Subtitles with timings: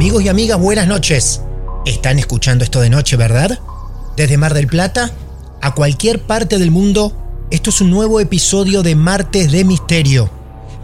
[0.00, 1.42] Amigos y amigas, buenas noches.
[1.84, 3.58] Están escuchando esto de noche, ¿verdad?
[4.16, 5.10] Desde Mar del Plata
[5.60, 7.12] a cualquier parte del mundo,
[7.50, 10.30] esto es un nuevo episodio de Martes de Misterio.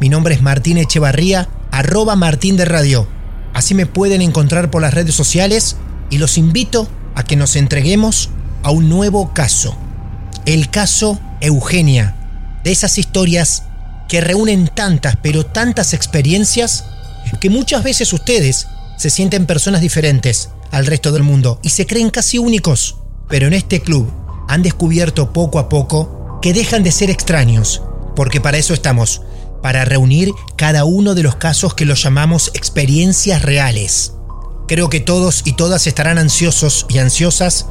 [0.01, 3.09] Mi nombre es Martín Echevarría, arroba Martín de Radio.
[3.55, 5.79] Así me pueden encontrar por las redes sociales
[6.11, 8.29] y los invito a que nos entreguemos
[8.63, 9.75] a un nuevo caso.
[10.45, 12.15] El caso Eugenia.
[12.65, 13.63] De esas historias
[14.11, 16.85] que reúnen tantas, pero tantas experiencias
[17.41, 22.11] que muchas veces ustedes se sienten personas diferentes al resto del mundo y se creen
[22.11, 22.97] casi únicos.
[23.29, 24.11] Pero en este club
[24.49, 27.83] han descubierto poco a poco que dejan de ser extraños,
[28.15, 29.23] porque para eso estamos,
[29.63, 34.13] para reunir cada uno de los casos que los llamamos experiencias reales.
[34.69, 37.67] Creo que todos y todas estarán ansiosos y ansiosas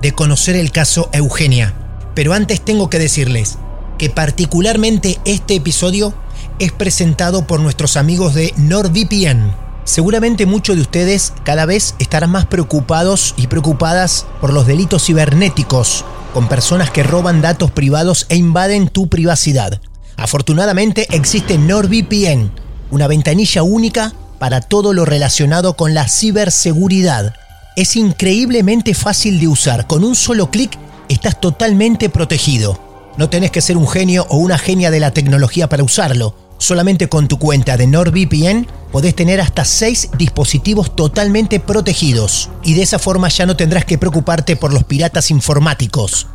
[0.00, 1.74] de conocer el caso Eugenia,
[2.14, 3.58] pero antes tengo que decirles
[3.98, 6.14] que particularmente este episodio
[6.58, 12.46] es presentado por nuestros amigos de NordVPN Seguramente muchos de ustedes cada vez estarán más
[12.46, 18.86] preocupados y preocupadas por los delitos cibernéticos, con personas que roban datos privados e invaden
[18.86, 19.80] tu privacidad.
[20.16, 22.52] Afortunadamente existe NordVPN,
[22.92, 27.34] una ventanilla única para todo lo relacionado con la ciberseguridad.
[27.74, 30.78] Es increíblemente fácil de usar, con un solo clic
[31.08, 32.78] estás totalmente protegido.
[33.16, 37.08] No tenés que ser un genio o una genia de la tecnología para usarlo Solamente
[37.08, 42.98] con tu cuenta de NordVPN podés tener hasta 6 dispositivos totalmente protegidos y de esa
[42.98, 46.26] forma ya no tendrás que preocuparte por los piratas informáticos.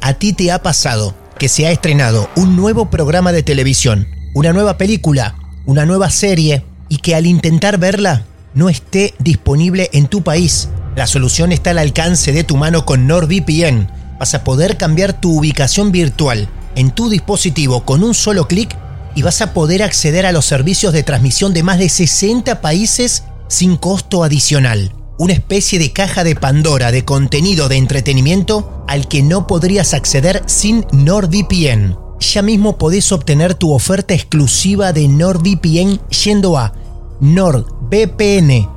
[0.00, 4.52] A ti te ha pasado que se ha estrenado un nuevo programa de televisión, una
[4.52, 5.34] nueva película,
[5.66, 10.68] una nueva serie y que al intentar verla no esté disponible en tu país.
[10.96, 13.88] La solución está al alcance de tu mano con NordVPN.
[14.18, 18.76] Vas a poder cambiar tu ubicación virtual en tu dispositivo con un solo clic
[19.14, 23.24] y vas a poder acceder a los servicios de transmisión de más de 60 países
[23.48, 24.92] sin costo adicional.
[25.16, 30.42] Una especie de caja de Pandora de contenido de entretenimiento al que no podrías acceder
[30.46, 31.96] sin NordVPN.
[32.20, 36.72] Ya mismo podés obtener tu oferta exclusiva de NordVPN yendo a
[37.20, 38.72] nordvpn.com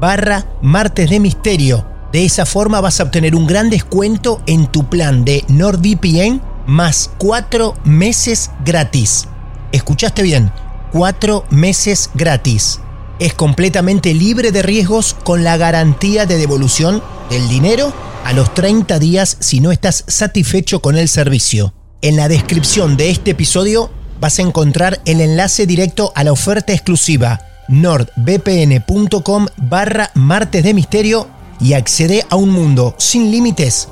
[0.00, 1.84] barra martes de misterio.
[2.12, 7.10] De esa forma vas a obtener un gran descuento en tu plan de NordVPN más
[7.16, 9.26] cuatro meses gratis.
[9.72, 10.52] ¿Escuchaste bien?
[10.92, 12.80] Cuatro meses gratis.
[13.18, 17.92] Es completamente libre de riesgos con la garantía de devolución del dinero
[18.24, 21.72] a los 30 días si no estás satisfecho con el servicio.
[22.02, 23.90] En la descripción de este episodio
[24.20, 31.28] vas a encontrar el enlace directo a la oferta exclusiva nordvpn.com barra martes de misterio
[31.60, 33.88] y accede a un mundo sin límites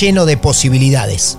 [0.00, 1.38] lleno de posibilidades.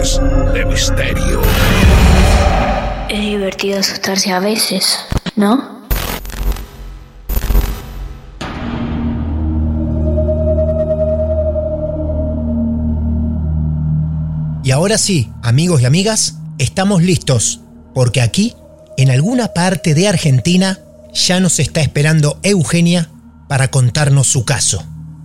[0.00, 1.42] De Misterio.
[3.10, 4.98] Es divertido asustarse a veces,
[5.36, 5.82] ¿no?
[14.64, 17.60] Y ahora sí, amigos y amigas, estamos listos,
[17.92, 18.54] porque aquí,
[18.96, 20.78] en alguna parte de Argentina,
[21.12, 23.10] ya nos está esperando Eugenia
[23.48, 24.82] para contarnos su caso.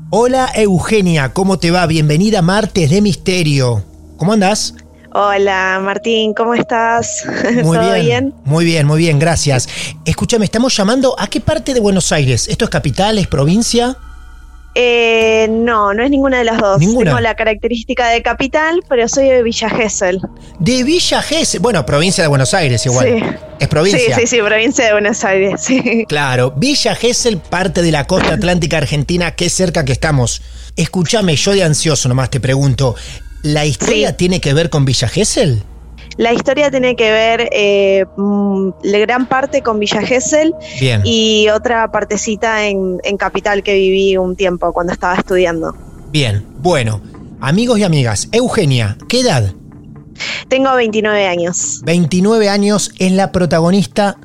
[0.09, 1.85] Hola Eugenia, ¿cómo te va?
[1.85, 3.94] Bienvenida a Martes de Misterio.
[4.17, 4.73] ¿Cómo andás?
[5.13, 7.25] Hola Martín, ¿cómo estás?
[7.63, 8.33] Muy ¿Todo bien, bien?
[8.43, 9.67] Muy bien, muy bien, gracias.
[10.05, 12.47] Escúchame, estamos llamando a qué parte de Buenos Aires?
[12.47, 13.97] ¿Esto es capital, es provincia?
[14.77, 16.79] Eh, no, no es ninguna de las dos.
[16.79, 17.11] ¿Ninguna?
[17.11, 20.19] Tengo la característica de capital, pero soy de Villa Gesell.
[20.59, 21.61] De Villa Gesell.
[21.61, 23.07] Bueno, provincia de Buenos Aires igual.
[23.07, 23.23] Sí.
[23.57, 24.15] Es provincia.
[24.15, 26.05] Sí, sí, sí, provincia de Buenos Aires, sí.
[26.09, 30.41] Claro, Villa Gesell, parte de la costa atlántica argentina, qué cerca que estamos.
[30.75, 32.95] Escúchame, yo de ansioso nomás te pregunto,
[33.45, 34.15] ¿la historia Sí.
[34.17, 35.63] tiene que ver con Villa Gesell?
[36.17, 41.01] La historia tiene que ver eh, mm, la gran parte con Villa Gesell Bien.
[41.03, 45.75] y otra partecita en, en Capital que viví un tiempo cuando estaba estudiando.
[46.11, 47.01] Bien, bueno,
[47.41, 49.53] amigos y amigas, Eugenia, ¿qué edad?
[50.47, 51.81] Tengo 29 años.
[51.83, 54.17] 29 años, es la protagonista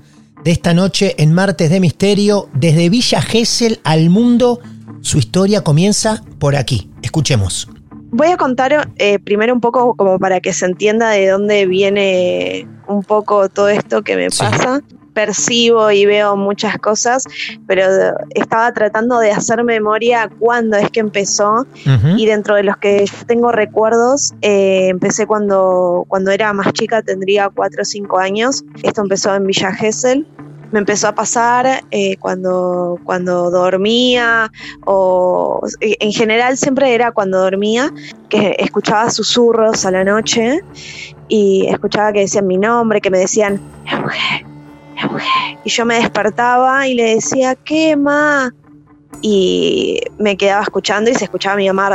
[0.44, 2.48] de esta noche en Martes de Misterio.
[2.54, 4.60] Desde Villa Gesell al mundo,
[5.00, 6.88] su historia comienza por aquí.
[7.02, 7.68] Escuchemos.
[8.12, 12.66] Voy a contar eh, primero un poco como para que se entienda de dónde viene
[12.88, 14.38] un poco todo esto que me Sí.
[14.40, 14.80] pasa.
[15.12, 17.24] Percibo y veo muchas cosas,
[17.66, 17.82] pero
[18.34, 21.66] estaba tratando de hacer memoria cuándo es que empezó
[22.16, 27.02] y dentro de los que yo tengo recuerdos, eh, empecé cuando, cuando era más chica,
[27.02, 28.64] tendría 4 o 5 años.
[28.82, 30.26] Esto empezó en Villa Gesell.
[30.72, 34.52] Me empezó a pasar eh, cuando, cuando dormía
[34.84, 37.92] o en general siempre era cuando dormía,
[38.28, 40.60] que escuchaba susurros a la noche
[41.28, 43.60] y escuchaba que decían mi nombre, que me decían,
[45.64, 48.52] Y yo me despertaba y le decía, ¿qué, ma?
[49.22, 51.90] y me quedaba escuchando y se escuchaba a mi mamá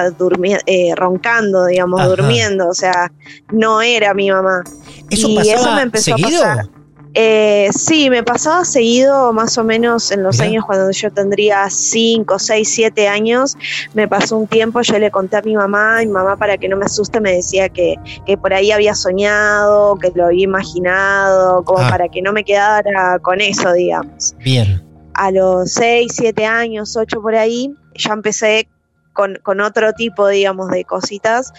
[0.66, 2.10] eh, roncando, digamos, Ajá.
[2.10, 3.12] durmiendo, o sea,
[3.52, 4.64] no era mi mamá.
[5.10, 6.44] ¿Eso y pasaba eso me empezó seguido?
[6.44, 6.70] a pasar.
[7.18, 12.38] Eh, sí, me pasaba seguido más o menos en los años cuando yo tendría 5,
[12.38, 13.56] 6, 7 años.
[13.94, 16.68] Me pasó un tiempo, yo le conté a mi mamá, y mi mamá para que
[16.68, 17.96] no me asuste me decía que,
[18.26, 21.90] que por ahí había soñado, que lo había imaginado, como Ah.
[21.90, 24.84] para que no me quedara con eso, digamos Bien.
[25.14, 28.68] a los 6, 7 años, 8 por ahí, ya empecé
[29.14, 31.54] con, con otro tipo, digamos, de cositas.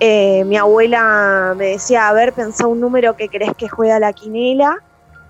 [0.00, 4.12] Eh, mi abuela me decía, a ver, pensá un número que crees que juega la
[4.12, 4.76] quinela.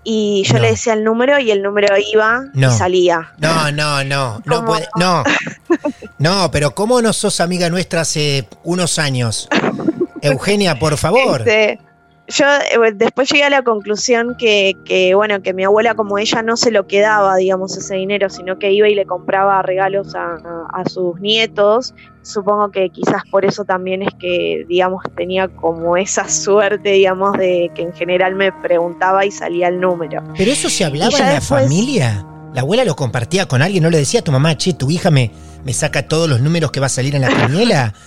[0.05, 0.61] Y yo No.
[0.61, 2.69] le decía el número y el número iba No.
[2.69, 3.33] y salía.
[3.39, 5.23] No, no, no, no puede, no.
[6.19, 9.49] No, pero ¿cómo no sos amiga nuestra hace unos años?
[10.23, 11.41] Eugenia, por favor.
[11.43, 11.79] Este,
[12.29, 16.43] yo eh, después llegué a la conclusión que, que, bueno, que mi abuela como ella
[16.43, 20.35] no se lo quedaba, digamos, ese dinero, sino que iba y le compraba regalos a,
[20.35, 21.95] a- a sus nietos.
[22.23, 27.71] Supongo que quizás por eso también es que, digamos, tenía como esa suerte, digamos, de
[27.75, 30.23] que en general me preguntaba y salía el número.
[30.37, 32.27] Pero eso se hablaba en la después- familia.
[32.55, 35.11] La abuela lo compartía con alguien, no le decía a tu mamá, che, tu hija
[35.11, 35.31] me,
[35.65, 37.95] me saca todos los números que va a salir en la quiniela.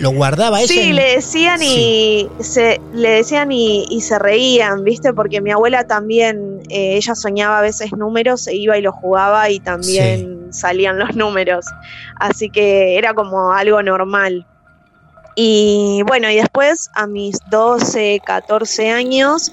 [0.00, 0.68] Lo guardaba ella.
[0.68, 5.12] Sí, en- le decían y se le decían y, y se reían, ¿viste?
[5.12, 9.48] Porque mi abuela también, eh, ella soñaba a veces números, se iba y los jugaba
[9.50, 11.66] y también salían los números.
[12.16, 14.46] Así que era como algo normal.
[15.34, 19.50] Y bueno, y después a mis 12, 14 años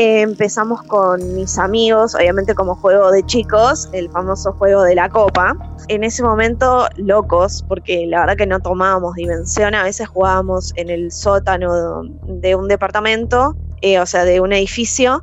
[0.00, 5.54] empezamos con mis amigos, obviamente como juego de chicos, el famoso juego de la copa.
[5.88, 10.90] En ese momento locos, porque la verdad que no tomábamos dimensión, a veces jugábamos en
[10.90, 15.22] el sótano de un departamento, eh, o sea, de un edificio,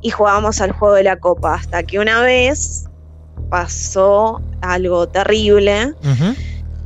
[0.00, 2.84] y jugábamos al juego de la copa, hasta que una vez
[3.50, 6.34] pasó algo terrible Ujú.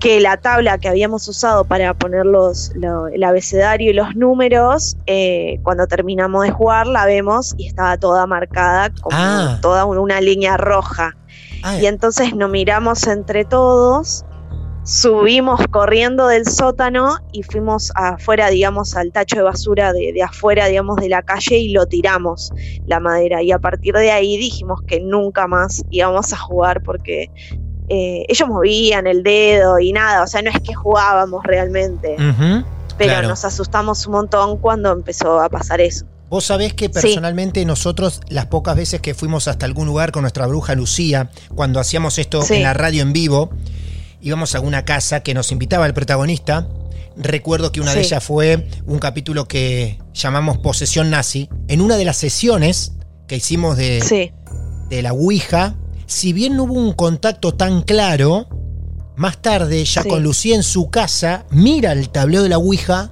[0.01, 4.97] Que la tabla que habíamos usado para poner los, lo- el abecedario y los números,
[5.07, 9.59] eh, cuando terminamos de jugar la vemos y estaba toda marcada como Ah.
[9.61, 11.15] toda un- una línea roja.
[11.65, 14.25] Ah, Y entonces nos miramos entre todos,
[14.85, 20.67] subimos corriendo del sótano y fuimos afuera, digamos, al tacho de basura de, de afuera,
[20.67, 22.51] digamos, de la calle y lo tiramos
[22.87, 23.43] la madera.
[23.43, 27.27] Y a partir de ahí dijimos que nunca más íbamos a jugar porque
[27.89, 32.17] eh, ellos movían el dedo y nada, o sea, no es que jugábamos realmente,
[32.97, 33.29] pero claro.
[33.29, 36.05] nos asustamos un montón cuando empezó a pasar eso.
[36.29, 40.47] Vos sabés que personalmente nosotros, las pocas veces que fuimos hasta algún lugar con nuestra
[40.47, 42.57] bruja Lucía, cuando hacíamos esto Sí.
[42.57, 43.51] en la radio en vivo,
[44.21, 46.69] íbamos a una casa que nos invitaba el protagonista.
[47.17, 51.49] Recuerdo que una de ellas fue un capítulo que llamamos Posesión Nazi.
[51.67, 52.93] En una de las sesiones
[53.27, 54.31] que hicimos de, Sí,
[54.91, 55.77] de la Ouija,
[56.09, 58.49] si bien no hubo un contacto tan claro,
[59.17, 60.09] más tarde, ya Sí.
[60.09, 63.11] con Lucía en su casa, mira el tablero de la Ouija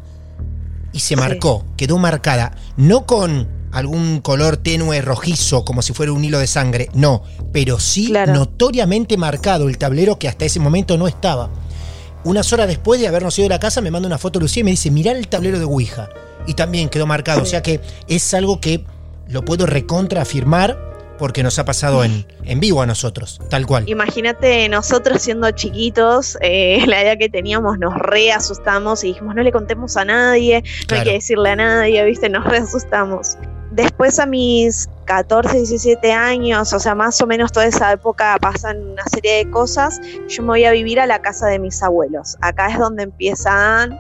[0.93, 1.17] y se Sí.
[1.17, 2.57] marcó, quedó marcada.
[2.77, 7.23] No con algún color tenue rojizo, como si fuera un hilo de sangre, no,
[7.53, 8.33] pero sí Claro.
[8.33, 11.51] notoriamente marcado el tablero que hasta ese momento no estaba.
[12.25, 14.65] unas horas después de habernos ido de la casa, me manda una foto Lucía y
[14.65, 16.09] me dice, mirá el tablero de Ouija.
[16.49, 17.41] Y también quedó marcado.
[17.43, 18.85] O sea que es algo que
[19.29, 20.77] lo puedo recontra afirmar
[21.19, 23.89] porque nos ha pasado en, en vivo a nosotros, tal cual.
[23.89, 29.53] Imagínate nosotros siendo chiquitos, eh, la idea que teníamos nos reasustamos y dijimos no le
[29.53, 31.03] contemos a nadie, no Claro.
[31.03, 33.37] hay que decirle a nadie, viste, nos reasustamos.
[33.73, 38.83] Después a mis 14, 17 años, o sea, más o menos toda esa época pasan
[38.93, 42.37] una serie de cosas, yo me voy a vivir a la casa de mis abuelos.
[42.41, 43.99] Acá es donde empiezan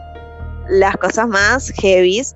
[0.69, 2.35] las cosas más heavies.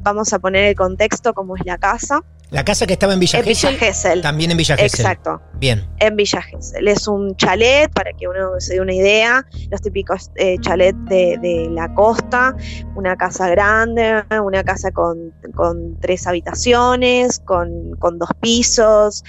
[0.00, 2.24] Vamos a poner el contexto como es la casa.
[2.50, 4.22] La casa que estaba en Villa En Villa Gesell, Gesell.
[4.22, 5.00] también en Villa Gesell.
[5.00, 5.86] Exacto Bien.
[5.98, 6.88] en Villa Gesell.
[6.88, 11.38] Es un chalet, para que uno se dé una idea, los típicos eh, chalets de,
[11.40, 12.56] de la costa,
[12.94, 19.22] una casa grande, una casa con, con tres habitaciones, con, con dos pisos,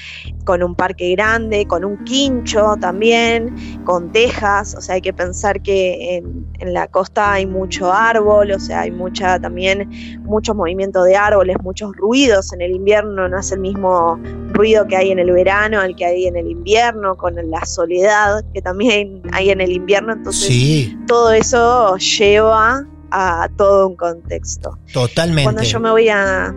[0.46, 5.62] con un parque grande, con un quincho también, con tejas, o sea, hay que pensar
[5.62, 11.04] que en, en la costa hay mucho árbol, o sea, hay mucha también mucho movimiento
[11.04, 14.20] de árboles, muchos ruidos en el invierno, no es el mismo
[14.54, 18.44] ruido que hay en el verano, al que hay en el invierno, con la soledad
[18.54, 24.78] que también hay en el invierno, entonces Sí, todo eso lleva a todo un contexto.
[24.94, 25.44] totalmente.
[25.44, 26.54] Cuando yo me voy a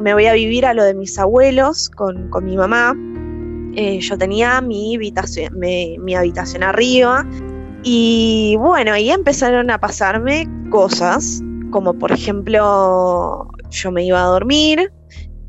[0.00, 2.96] me voy a vivir a lo de mis abuelos con, con mi mamá,
[3.76, 7.26] eh, yo tenía mi habitación, mi, mi habitación arriba
[7.84, 14.92] y bueno, ahí empezaron a pasarme cosas, como por ejemplo, yo me iba a dormir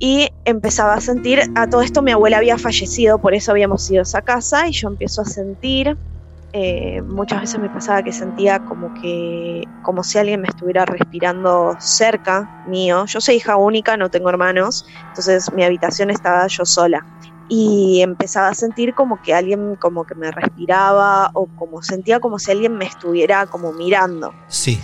[0.03, 4.01] y empezaba a sentir, a todo esto mi abuela había fallecido, por eso habíamos ido
[4.01, 5.97] a esa casa y yo empiezo a sentir,
[6.51, 11.77] eh, muchas veces me pasaba que sentía como que, como si alguien me estuviera respirando
[11.79, 13.05] cerca mío.
[13.05, 17.05] Yo soy hija única, no tengo hermanos, entonces mi habitación estaba yo sola
[17.47, 22.39] y empezaba a sentir como que alguien como que me respiraba o como sentía como
[22.39, 24.33] si alguien me estuviera como mirando.
[24.49, 24.81] Sí.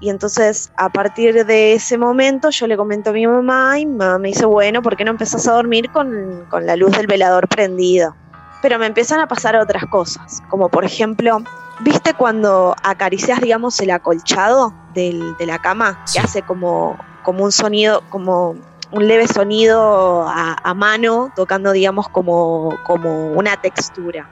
[0.00, 3.96] Y entonces a partir de ese momento yo le comento a mi mamá y mi
[3.96, 7.06] mamá me dice, bueno, ¿por qué no empezás a dormir con, con la luz del
[7.06, 8.14] velador prendida?
[8.62, 11.38] Pero me empiezan a pasar otras cosas, como por ejemplo,
[11.80, 15.98] ¿viste cuando acaricias, digamos, el acolchado del- de la cama?
[16.12, 18.54] Que hace como, como un sonido, como
[18.92, 24.28] un leve sonido a, a mano, tocando, digamos, como, como una textura.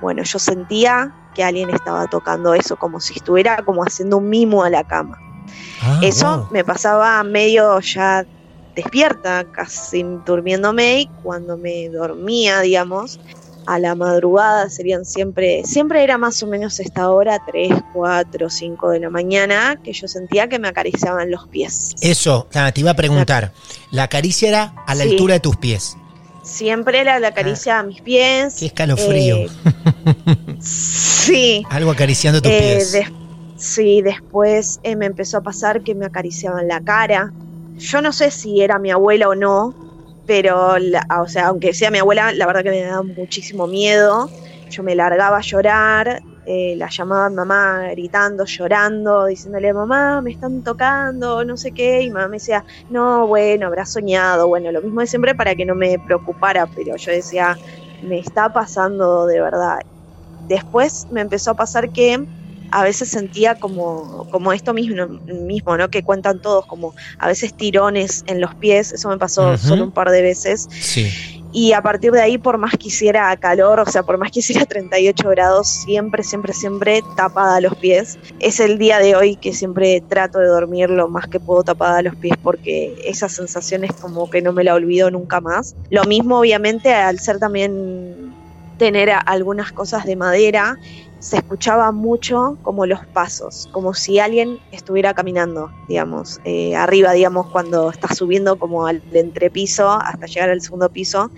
[0.00, 4.62] Bueno, yo sentía que alguien estaba tocando eso, como si estuviera como haciendo un mimo
[4.64, 5.18] a la cama.
[5.82, 6.46] Ah, eso wow.
[6.50, 8.24] me pasaba medio ya
[8.74, 13.20] despierta, casi durmiéndome, y cuando me dormía, digamos,
[13.66, 18.90] a la madrugada serían siempre, siempre era más o menos esta hora, 3, 4, 5
[18.90, 21.94] de la mañana, que yo sentía que me acariciaban los pies.
[22.00, 23.52] Eso, ah, te iba a preguntar.
[23.90, 25.10] La caricia era a la Sí.
[25.12, 25.96] altura de tus pies.
[26.42, 28.56] Siempre era la caricia a mis pies.
[28.58, 29.36] Qué escalofrío.
[29.36, 29.48] eh,
[30.64, 32.92] sí, Algo acariciando tus Eh, pies.
[32.92, 33.08] des-
[33.54, 37.34] sí, después eh, me empezó a pasar que me acariciaban la cara.
[37.76, 39.74] Yo no sé si era mi abuela o no,
[40.24, 44.32] pero, la- o sea, aunque sea mi abuela, la verdad que me daba muchísimo miedo.
[44.68, 50.62] Yo me largaba a llorar, eh, la llamaba mamá gritando, llorando, diciéndole, mamá, me están
[50.62, 55.00] tocando, no sé qué, y mamá me decía, no, bueno, habrá soñado, bueno, lo mismo
[55.00, 57.58] de siempre para que no me preocupara, pero yo decía,
[58.00, 59.78] me está pasando de verdad.
[60.48, 62.26] Después me empezó a pasar que
[62.70, 65.90] a veces sentía como, como esto mismo, mismo, ¿no?
[65.90, 69.92] Que cuentan todos, como a veces tirones en los pies, eso me pasó solo un
[69.92, 70.68] par de veces.
[70.70, 71.08] Sí.
[71.52, 74.40] Y a partir de ahí, por más que hiciera calor, o sea, por más que
[74.40, 78.18] hiciera 38 grados, siempre, siempre, siempre tapada a los pies.
[78.40, 81.98] Es el día de hoy que siempre trato de dormir lo más que puedo tapada
[81.98, 85.76] a los pies porque esa sensación es como que no me la olvido nunca más.
[85.90, 88.33] Lo mismo, obviamente, al ser también
[88.76, 90.76] tener algunas cosas de madera,
[91.18, 97.46] se escuchaba mucho como los pasos, como si alguien estuviera caminando, digamos, eh, arriba, digamos,
[97.50, 101.32] cuando estás subiendo como al entrepiso hasta llegar al segundo piso,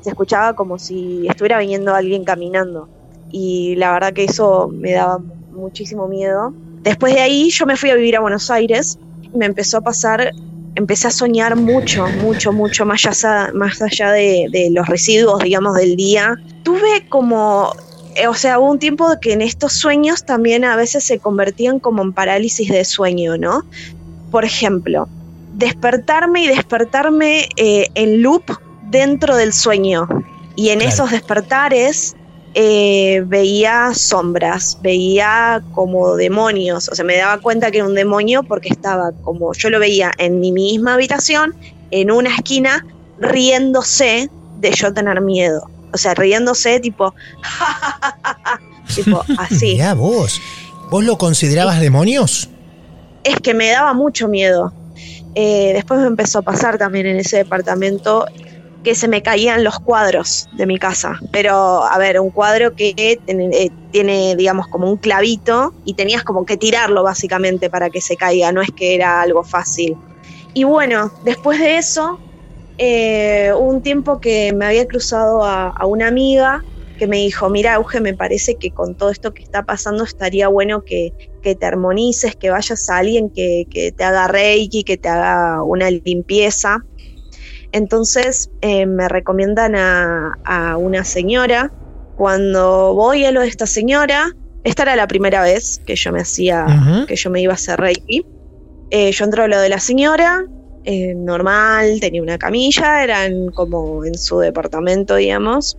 [0.00, 2.90] se escuchaba como si estuviera viniendo alguien caminando.
[3.28, 6.56] Y la verdad que eso me daba mu- muchísimo miedo.
[6.84, 8.98] Después de ahí yo me fui a vivir a Buenos Aires,
[9.32, 10.32] me empezó a pasar,
[10.74, 15.76] empecé a soñar mucho, mucho, mucho, más allá, más allá de, de los residuos, digamos,
[15.76, 16.36] del día.
[16.62, 17.72] Tuve como
[18.14, 21.80] eh, o sea, hubo un tiempo que en estos sueños también a veces se convertían
[21.80, 23.64] como en parálisis de sueño, ¿no?
[24.30, 25.08] Por ejemplo,
[25.54, 28.44] despertarme y despertarme eh, en loop
[28.90, 30.08] dentro del sueño.
[30.56, 30.92] Y en Claro.
[30.92, 32.14] esos despertares
[32.54, 38.42] eh, veía sombras, veía como demonios, o sea, me daba cuenta que era un demonio
[38.42, 41.54] porque estaba como yo lo veía en mi misma habitación,
[41.90, 42.84] en una esquina,
[43.18, 44.28] riéndose
[44.60, 45.70] de yo tener miedo.
[45.94, 47.14] O sea, riéndose tipo,
[48.94, 49.74] tipo así.
[49.74, 50.40] Mirá vos.
[50.90, 52.50] ¿Vos lo considerabas demonios?
[53.24, 54.74] Es que me daba mucho miedo.
[55.34, 58.26] Eh, después me empezó a pasar también en ese departamento
[58.82, 61.18] que se me caían los cuadros de mi casa.
[61.30, 66.44] Pero, a ver, un cuadro que eh, tiene, digamos, como un clavito y tenías como
[66.44, 69.96] que tirarlo básicamente para que se caiga, no es que era algo fácil.
[70.54, 72.18] Y bueno, después de eso,
[72.78, 76.62] eh, un tiempo que me había cruzado a, una amiga
[76.98, 80.48] que me dijo, mira, Euge, me parece que con todo esto que está pasando estaría
[80.48, 81.12] bueno que,
[81.42, 85.90] te armonices, que vayas a alguien que, que te haga reiki, que te haga una
[85.90, 86.78] limpieza.
[87.72, 91.72] Entonces eh, me recomiendan a, una señora.
[92.16, 94.30] Cuando voy a lo de esta señora,
[94.64, 96.66] esta era la primera vez que yo me hacía,
[97.08, 98.24] que yo me iba a hacer Reiki.
[98.90, 100.44] Eh, yo entro a lo de la señora,
[100.84, 105.78] eh, normal, tenía una camilla, eran como en su departamento, digamos.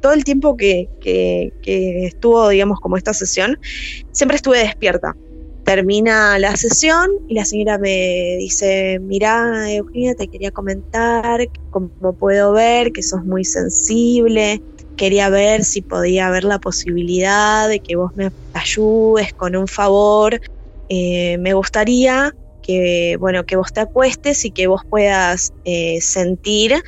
[0.00, 1.52] Todo el tiempo que, que
[2.06, 3.58] estuvo, digamos, como esta sesión,
[4.12, 5.14] siempre estuve despierta
[5.66, 12.52] termina la sesión y la señora me dice, mira Eugenia, te quería comentar, como puedo
[12.52, 14.62] ver que sos muy sensible,
[14.96, 20.40] quería ver si podía haber la posibilidad de que vos me ayudes con un favor,
[20.88, 22.32] eh, me gustaría
[22.62, 26.80] que, bueno, que vos te acuestes y que vos puedas eh, sentir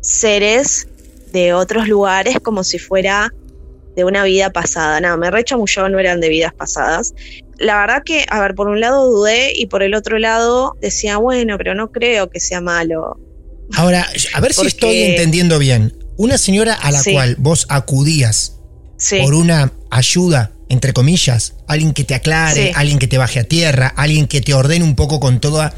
[0.00, 0.88] seres
[1.32, 3.32] de otros lugares como si fuera
[3.94, 5.00] de una vida pasada.
[5.00, 7.14] Nada, me mucho, no eran de vidas pasadas
[7.58, 11.16] la verdad que, a ver, por un lado dudé y por el otro lado decía,
[11.18, 13.18] bueno, pero no creo que sea malo.
[13.74, 15.96] Ahora, a ver si estoy entendiendo bien.
[16.16, 18.60] Una señora a la cual vos acudías
[19.22, 23.92] por una ayuda, entre comillas, alguien que te aclare, alguien que te baje a tierra,
[23.96, 25.74] alguien que te ordene un poco con toda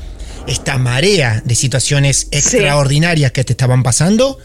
[0.47, 4.39] esta marea de situaciones extraordinarias que te estaban pasando,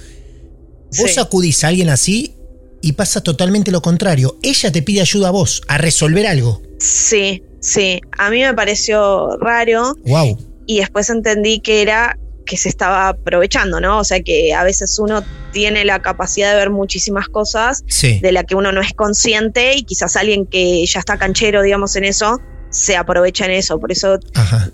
[0.97, 2.35] vos acudís a alguien así
[2.81, 4.37] y pasa totalmente lo contrario.
[4.41, 6.61] Ella te pide ayuda a vos, a resolver algo.
[6.79, 8.01] Sí, sí.
[8.17, 9.95] A mí me pareció raro.
[10.05, 10.37] Wow.
[10.65, 13.99] Y después entendí que era que se estaba aprovechando, ¿no?
[13.99, 15.23] O sea que a veces uno
[15.53, 19.83] tiene la capacidad de ver muchísimas cosas de la que uno no es consciente y
[19.83, 23.79] quizás alguien que ya está canchero, digamos, en eso, se aprovecha en eso.
[23.79, 24.19] Por eso,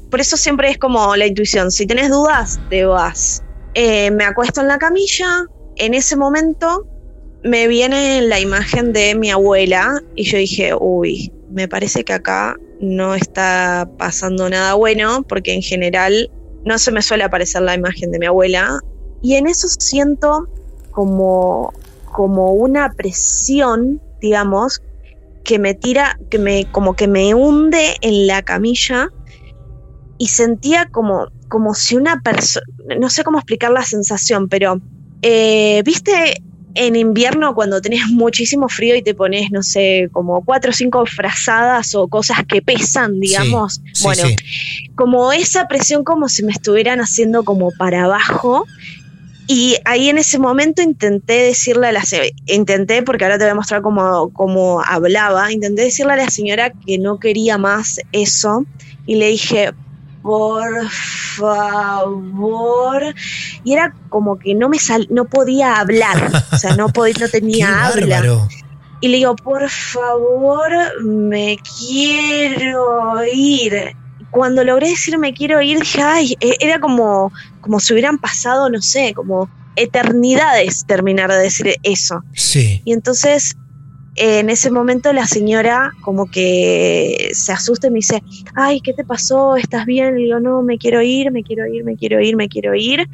[0.10, 1.72] por eso siempre es como la intuición.
[1.72, 3.44] Si tenés dudas, te vas.
[3.74, 5.46] Eh, me acuesto en la camilla.
[5.76, 6.88] En ese momento
[7.48, 12.56] me viene la imagen de mi abuela y yo dije, uy, me parece que acá
[12.80, 16.30] no está pasando nada bueno porque en general
[16.66, 18.80] no se me suele aparecer la imagen de mi abuela
[19.22, 20.48] y en eso siento
[20.92, 21.74] como,
[22.12, 24.82] como una presión, digamos,
[25.44, 29.10] que me tira, que me, como que me hunde en la camilla.
[30.20, 32.66] Y sentía como, como si una persona,
[33.00, 34.82] no sé cómo explicar la sensación, pero,
[35.22, 36.42] eh, ¿viste
[36.78, 41.06] en invierno cuando tenés muchísimo frío y te pones, no sé, como cuatro o cinco
[41.06, 43.82] frazadas o cosas que pesan, digamos.
[44.04, 44.24] bueno,
[44.96, 48.66] como esa presión como si me estuvieran haciendo como para abajo.
[49.50, 52.04] Y ahí en ese momento intenté decirle a la
[52.48, 56.72] intenté, porque ahora te voy a mostrar cómo, cómo hablaba, intenté decirle a la señora
[56.86, 58.66] que no quería más eso.
[59.06, 59.72] Y le dije,
[60.22, 60.90] por
[61.38, 63.02] favor.
[63.64, 67.30] Y era como que no me sal, no podía hablar, o sea, no, podía, no
[67.30, 68.48] tenía habla.
[69.00, 70.72] Y le digo, por favor,
[71.04, 73.96] me quiero ir.
[74.32, 78.70] Cuando logré decir me quiero ir, dije, ay, e-", era como, como si hubieran pasado,
[78.70, 82.24] no sé, como eternidades terminar de decir eso.
[82.34, 82.82] Sí.
[82.84, 83.56] Y entonces
[84.18, 88.24] en ese momento la señora como que se asusta y me dice,
[88.56, 89.56] ay, ¿qué te pasó?
[89.56, 90.16] ¿Estás bien?
[90.16, 93.08] Le digo, no, me quiero ir, me quiero ir, me quiero ir, me quiero ir.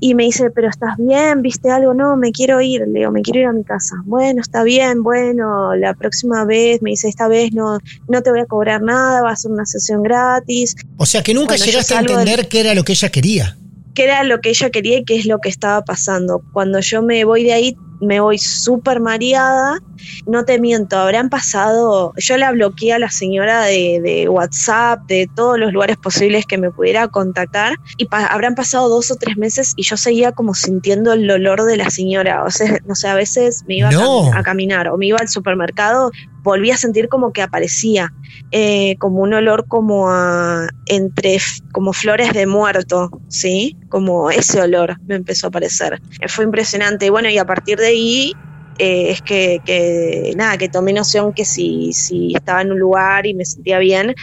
[0.00, 1.42] Y me dice, pero ¿estás bien?
[1.42, 1.94] ¿Viste algo?
[1.94, 2.82] No, me quiero ir.
[2.86, 3.96] Le digo, me quiero ir a mi casa.
[4.04, 7.78] Bueno, está bien, bueno, la próxima vez, me dice, esta vez no,
[8.08, 10.76] no te voy a cobrar nada, va a ser una sesión gratis.
[10.96, 13.56] O sea que nunca llegaste a entender qué era lo que ella quería.
[13.94, 16.42] Qué era lo que ella quería y qué es lo que estaba pasando.
[16.52, 19.78] Cuando yo me voy de ahí, me voy súper mareada.
[20.26, 25.58] No te miento, habrán pasado, yo la bloqueé a la señora de, WhatsApp, de todos
[25.58, 29.82] los lugares posibles que me pudiera contactar, y habrán pasado dos o tres meses y
[29.82, 32.44] yo seguía como sintiendo el olor de la señora.
[32.44, 33.90] O sea, no sé, a veces me iba
[34.34, 36.10] a, caminar o me iba al supermercado,
[36.48, 38.12] volví a sentir como que aparecía,
[38.50, 41.38] eh, como un olor como a entre
[41.72, 43.76] como flores de muerto, ¿sí?
[43.88, 46.00] Como ese olor me empezó a aparecer.
[46.28, 47.06] Fue impresionante.
[47.06, 48.32] Y bueno, y a partir de ahí
[48.78, 53.34] eh, es que, nada, que tomé noción que si, si estaba en un lugar y
[53.34, 54.14] me sentía bien,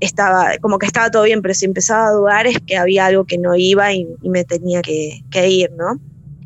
[0.00, 3.24] estaba, como que estaba todo bien, pero si empezaba a dudar es que había algo
[3.24, 6.00] que no iba y, me tenía que, ir, ¿no?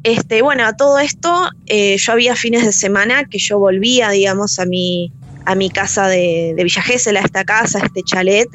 [0.05, 4.59] Este, bueno, a todo esto, eh, yo había fines de semana que yo volvía, digamos,
[4.59, 5.11] a mi,
[5.47, 8.49] a mi casa de, de Villa Gesell, a esta casa, a este chalet.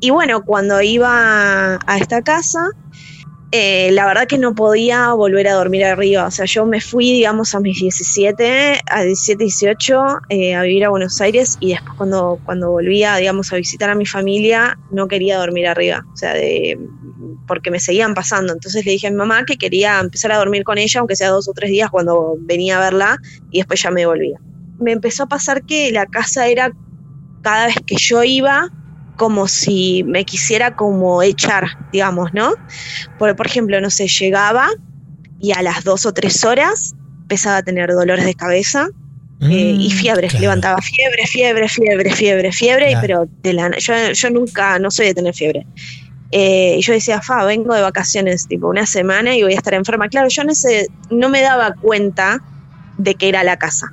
[0.00, 2.70] Y bueno, cuando iba a esta casa,
[3.50, 6.26] eh, la verdad que no podía volver a dormir arriba.
[6.26, 10.84] O sea, yo me fui, digamos, a mis 17, a 17, 18, eh, a vivir
[10.84, 15.08] a Buenos Aires y después cuando, cuando volvía, digamos, a visitar a mi familia, no
[15.08, 16.04] quería dormir arriba.
[16.12, 16.78] O sea, de,
[17.46, 18.52] porque me seguían pasando.
[18.52, 21.30] Entonces le dije a mi mamá que quería empezar a dormir con ella, aunque sea
[21.30, 23.18] dos o tres días cuando venía a verla,
[23.50, 24.38] y después ya me volvía.
[24.78, 26.72] Me empezó a pasar que la casa era,
[27.42, 28.70] cada vez que yo iba,
[29.16, 32.52] como si me quisiera como echar, digamos, ¿no?
[33.18, 34.68] Por, por ejemplo, no sé, llegaba
[35.40, 38.88] y a las dos o tres horas empezaba a tener dolores de cabeza
[39.40, 44.78] eh, y fiebre, levantaba fiebre, fiebre, fiebre, fiebre, fiebre, pero de la, yo, yo nunca,
[44.80, 45.64] no soy de tener fiebre.
[46.30, 49.74] Eh, y yo decía, fa, vengo de vacaciones, tipo una semana y voy a estar
[49.74, 50.08] enferma.
[50.08, 52.42] Claro, yo no, sé, no me daba cuenta
[52.98, 53.92] de que era la casa.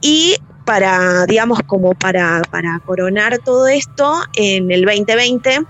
[0.00, 5.60] Y para, digamos, como para, para coronar todo esto, en el 2020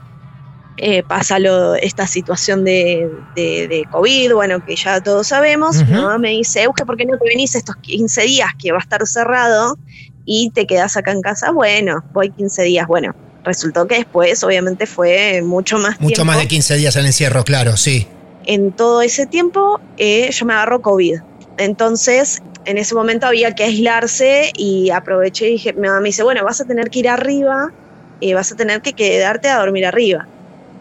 [0.79, 5.77] eh, pasa lo, esta situación de, de, COVID, bueno, que ya todos sabemos.
[6.19, 9.07] Me dice, Euge, ¿por qué no te venís estos 15 días que va a estar
[9.07, 9.79] cerrado
[10.27, 11.51] y te quedas acá en casa?
[11.51, 12.87] Bueno, voy 15 días.
[12.87, 13.15] Bueno,
[13.47, 17.77] resultó que después, obviamente, fue mucho más Mucho más de 15 días el encierro, claro,
[17.77, 18.07] sí.
[18.45, 21.21] En todo ese tiempo, eh, yo me agarro COVID.
[21.57, 26.23] Entonces, en ese momento había que aislarse y aproveché y dije, mi mamá me dice,
[26.23, 27.73] bueno, vas a tener que ir arriba
[28.21, 30.27] y vas a tener que quedarte a dormir arriba.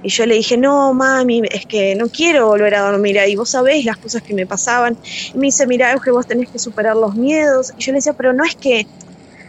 [0.04, 3.36] Y yo le dije, no, mami, es que no quiero volver a dormir ahí.
[3.36, 4.97] Vos sabés las cosas que me pasaban.
[5.34, 7.73] Y me dice, mira, que vos tenés que superar los miedos.
[7.78, 8.86] Y yo le decía, pero no es que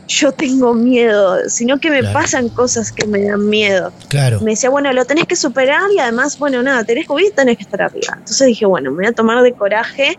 [0.08, 3.92] yo tengo miedo, sino que me pasan cosas que me dan miedo.
[4.08, 4.40] Claro.
[4.40, 7.64] Me decía, bueno, lo tenés que superar y además, bueno, nada, tenés COVID, tenés que
[7.64, 8.14] estar arriba.
[8.16, 10.18] Entonces dije, bueno, me voy a tomar de coraje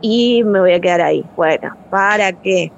[0.00, 1.24] y me voy a quedar ahí.
[1.36, 2.72] Bueno, ¿para qué?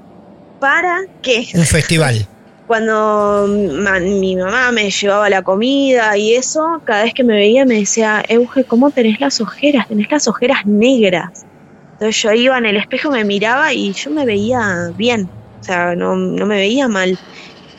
[0.58, 1.46] ¿Para qué?
[1.54, 2.26] Un festival.
[2.66, 7.76] Cuando mi mamá me llevaba la comida y eso, cada vez que me veía me
[7.76, 9.86] decía, Euge, ¿cómo tenés las ojeras?
[9.86, 11.46] Tenés las ojeras negras.
[11.92, 15.30] Entonces yo iba en el espejo, me miraba y yo me veía bien,
[15.60, 17.18] o sea, no, no me veía mal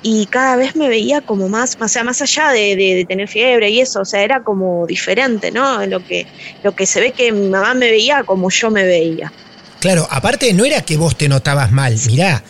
[0.04, 3.82] y cada vez me veía como más, o sea, más allá de, tener fiebre y
[3.82, 5.86] eso, o sea, era como diferente, ¿no?
[5.86, 6.28] Lo que,
[6.64, 9.32] lo que se ve que mi mamá me veía como yo me veía.
[9.80, 12.44] Claro, aparte no era que vos te notabas mal, mirá,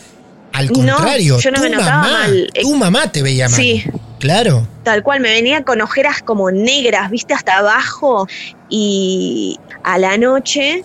[0.52, 2.50] al contrario, no, yo no me notaba mal.
[2.60, 3.56] Tu mamá te veía mal.
[3.56, 3.84] Sí.
[4.18, 4.66] Claro.
[4.82, 8.26] Tal cual, me venía con ojeras como negras, viste, hasta abajo.
[8.68, 10.84] Y a la noche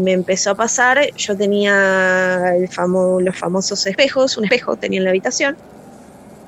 [0.00, 2.68] me empezó a pasar, yo tenía el
[3.24, 5.56] los famosos espejos, un espejo tenía en la habitación,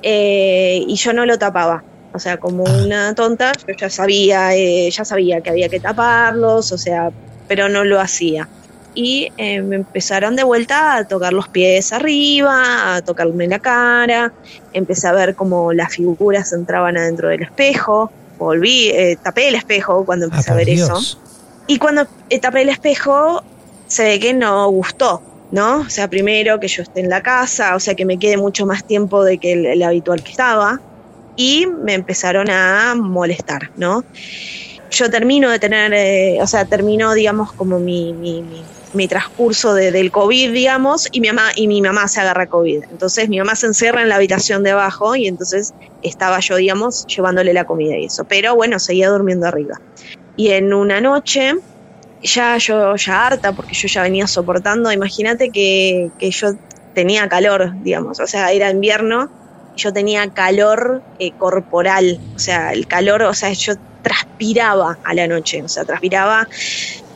[0.01, 1.83] eh, y yo no lo tapaba.
[2.13, 2.83] O sea, como ah.
[2.83, 7.11] una tonta, yo ya sabía, eh, ya sabía que había que taparlos, o sea,
[7.47, 8.47] pero no lo hacía.
[8.93, 14.33] Y eh, me empezaron de vuelta a tocar los pies arriba, a tocarme la cara,
[14.73, 18.91] empecé a ver cómo las figuras entraban adentro del espejo, volví,
[19.23, 20.99] tapé el espejo cuando empecé ah, a ver eso.
[21.67, 22.07] Y cuando
[22.41, 23.43] tapé el espejo,
[23.87, 25.21] se ve que no gustó,
[25.51, 25.81] ¿no?
[25.81, 28.65] O sea, primero que yo esté en la casa, o sea, que me quede mucho
[28.65, 30.81] más tiempo de que el, habitual que estaba,
[31.35, 34.03] y me empezaron a molestar, ¿no?
[34.91, 38.43] Yo termino de tener, eh, o sea, termino, digamos, como mi, mi,
[38.93, 42.83] mi, transcurso del COVID, digamos, y mi, mamá, y mi mamá se agarra COVID.
[42.91, 45.73] Entonces mi mamá se encierra en la habitación de abajo y entonces
[46.03, 48.23] estaba yo, digamos, llevándole la comida y eso.
[48.25, 49.79] Pero bueno, seguía durmiendo arriba.
[50.35, 51.53] Y en una noche,
[52.21, 56.53] ya yo ya harta, porque yo ya venía soportando, imagínate que, yo
[56.93, 59.29] tenía calor, digamos, o sea, era invierno,
[59.75, 65.27] yo tenía calor eh, corporal, o sea, el calor, o sea, yo transpiraba a la
[65.27, 66.47] noche, o sea, transpiraba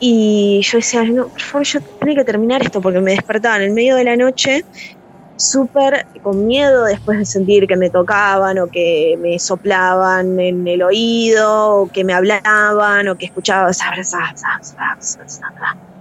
[0.00, 3.62] y yo decía, no, por favor, yo tenía que terminar esto porque me despertaba en
[3.62, 4.64] el medio de la noche
[5.38, 10.82] súper con miedo después de sentir que me tocaban o que me soplaban en el
[10.82, 13.70] oído o que me hablaban o que escuchaba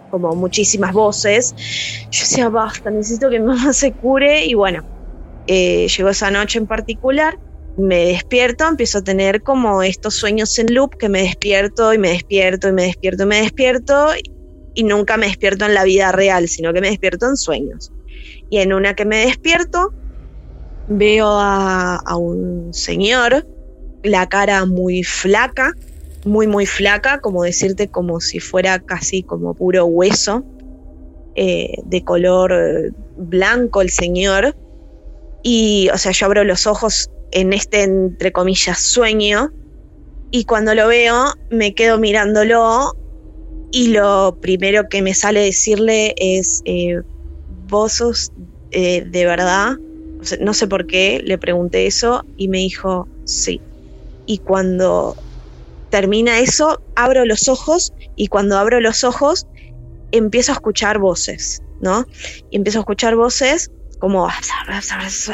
[0.10, 1.54] como muchísimas voces.
[2.12, 4.82] Yo decía, basta, necesito que mi mamá se cure y bueno,
[5.46, 7.38] eh, llegó esa noche en particular,
[7.78, 12.10] me despierto, empiezo a tener como estos sueños en loop que me despierto y me
[12.10, 14.08] despierto y me despierto y me despierto
[14.74, 17.92] y nunca me despierto en la vida real, sino que me despierto en sueños.
[18.50, 19.94] Y en una que me despierto,
[20.88, 23.46] veo a, un señor,
[24.04, 25.74] la cara muy flaca,
[26.26, 30.44] muy, muy flaca, como decirte, como si fuera casi como puro hueso,
[31.36, 34.56] eh, de color blanco el señor.
[35.44, 39.52] Y, o sea, yo abro los ojos en este, entre comillas, sueño.
[40.32, 42.96] Y cuando lo veo, me quedo mirándolo.
[43.72, 47.02] Y lo primero que me sale decirle es, eh,
[47.68, 48.32] vos sos
[48.72, 49.76] eh, de verdad.
[50.40, 53.62] no sé por qué, le pregunté eso y me dijo, sí.
[54.26, 55.16] Y cuando
[55.90, 59.48] termina eso, abro los ojos y cuando abro los ojos
[60.12, 62.06] empiezo a escuchar voces, ¿no?
[62.50, 64.28] Y empiezo a escuchar voces como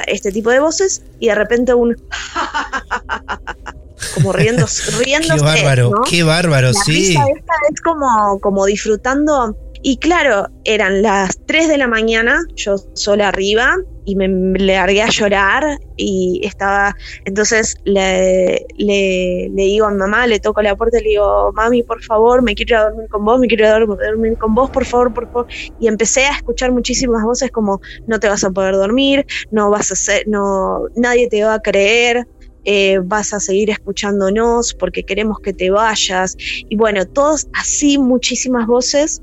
[0.07, 1.95] este tipo de voces y de repente un
[4.15, 4.65] como riendo,
[4.99, 6.01] riéndose, Qué bárbaro, ¿no?
[6.09, 6.91] qué bárbaro, La sí.
[6.91, 9.55] risa esta es como, como disfrutando.
[9.85, 15.09] Y claro, eran las 3 de la mañana, yo sola arriba, y me largué a
[15.09, 20.99] llorar y estaba, entonces le, le, le digo a mi mamá, le toco la puerta
[20.99, 23.67] y le digo, mami, por favor, me quiero ir a dormir con vos, me quiero
[23.85, 25.47] dormir con vos, por favor, por favor.
[25.77, 29.91] Y empecé a escuchar muchísimas voces como, no te vas a poder dormir, no vas
[29.91, 32.25] a ser, no, nadie te va a creer,
[32.63, 36.35] eh, vas a seguir escuchándonos porque queremos que te vayas.
[36.69, 39.21] Y bueno, todos así, muchísimas voces.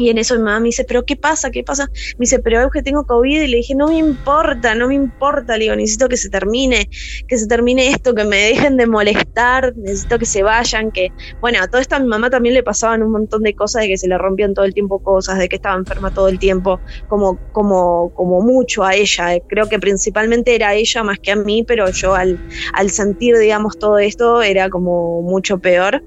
[0.00, 1.50] Y en eso mi mamá me dice, pero ¿qué pasa?
[1.50, 1.86] ¿Qué pasa?
[2.18, 3.42] Me dice, pero es que tengo COVID.
[3.42, 5.58] Y le dije, no me importa, no me importa.
[5.58, 6.88] Le digo, necesito que se termine,
[7.28, 11.12] que se termine esto, que me dejen de molestar, necesito que se vayan, que...
[11.42, 13.88] Bueno, a todo esto a mi mamá también le pasaban un montón de cosas, de
[13.88, 16.80] que se le rompían todo el tiempo cosas, de que estaba enferma todo el tiempo,
[17.06, 19.38] como, como, como mucho a ella.
[19.48, 22.38] Creo que principalmente era ella más que a mí, pero yo al,
[22.72, 26.02] al sentir, digamos, todo esto era como mucho peor.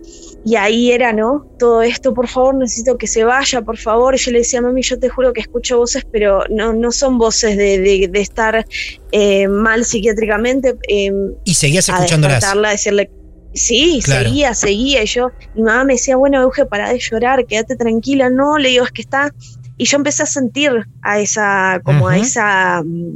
[0.46, 1.46] Y ahí era, ¿no?
[1.60, 4.15] Todo esto, por favor, necesito que se vaya, por favor.
[4.15, 7.17] Y yo le decía, mami, yo te juro que escucho voces, pero no, no son
[7.17, 8.65] voces de, de- de estar
[9.12, 10.76] eh, mal psiquiátricamente.
[10.88, 11.12] eh,
[11.43, 12.38] Y seguías a escuchándolas.
[12.38, 13.12] despertarla, decirle,
[13.54, 14.24] sí, Claro.
[14.30, 15.04] seguía, seguía.
[15.04, 18.30] Y yo, mi mamá me decía, bueno, Euge, para de llorar, quédate tranquila.
[18.30, 19.32] No, le digo, es que está.
[19.78, 23.15] Y yo empecé a sentir a esa, como a esa, mm,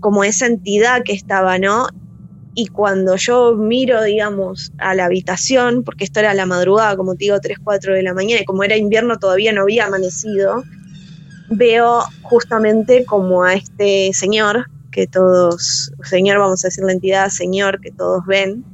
[0.00, 1.88] como esa entidad que estaba, ¿no?
[2.54, 7.26] Y cuando yo miro, digamos, a la habitación, porque esto era la madrugada, como te
[7.26, 10.64] digo, 3, 4 de la mañana, y como era invierno todavía no había amanecido,
[11.50, 17.80] veo justamente como a este señor, que todos, señor, vamos a decir la entidad, señor,
[17.80, 18.64] que todos ven,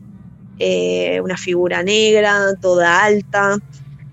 [0.58, 3.58] eh, una figura negra, toda alta,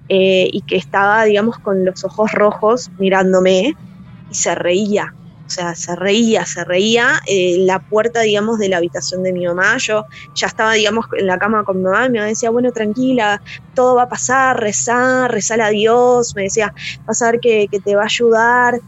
[0.09, 3.75] eh, y que estaba, digamos, con los ojos rojos mirándome
[4.29, 5.13] y se reía.
[5.51, 9.45] O sea, se reía, se reía eh, la puerta, digamos, de la habitación de mi
[9.45, 9.75] mamá.
[9.79, 13.41] Yo ya estaba, digamos, en la cama con mi mamá mi mamá decía, bueno, tranquila,
[13.75, 16.33] todo va a pasar, rezar, rezar a Dios.
[16.37, 16.73] Me decía,
[17.05, 18.79] vas a ver que, te va a ayudar.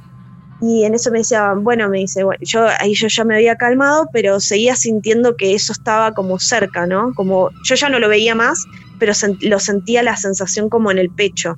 [0.61, 3.57] Y en eso me decía, bueno, me dice, bueno, yo ahí yo ya me había
[3.57, 7.13] calmado, pero seguía sintiendo que eso estaba como cerca, ¿no?
[7.13, 8.63] Como yo ya no lo veía más,
[8.99, 11.57] pero lo sentía la sensación como en el pecho.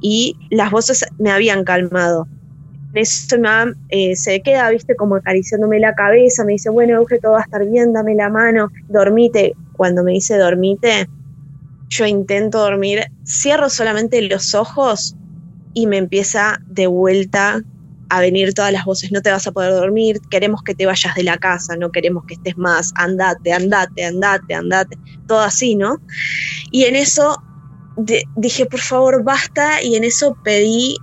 [0.00, 2.26] Y las voces me habían calmado.
[3.02, 7.38] Mamá eh, se queda, viste, como acariciándome la cabeza, me dice, bueno, Euge, todo va
[7.38, 9.56] a estar bien, dame la mano, dormite.
[9.72, 11.08] Cuando me dice dormite,
[11.88, 15.16] yo intento dormir, cierro solamente los ojos
[15.74, 17.62] y me empieza de vuelta
[18.10, 21.14] a venir todas las voces, no te vas a poder dormir, queremos que te vayas
[21.16, 25.98] de la casa, no queremos que estés más, andate, andate, andate, andate, todo así, ¿no?
[26.70, 27.36] Y en eso
[27.96, 30.98] de- dije, por favor, basta, y en eso pedí,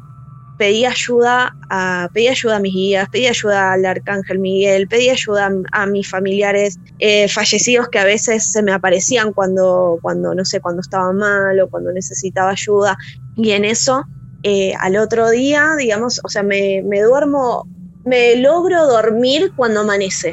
[0.64, 5.52] pedí ayuda a, pedí ayuda a mis guías, pedí ayuda al arcángel Miguel, pedí ayuda
[5.74, 10.62] a, mis familiares eh, fallecidos que a veces se me aparecían cuando, cuando, no sé,
[10.62, 12.98] cuando estaba mal o cuando necesitaba ayuda,
[13.36, 14.06] y en eso
[14.44, 17.68] eh, al otro día, digamos, o sea, me, me duermo,
[18.06, 20.32] me logro dormir cuando amanece.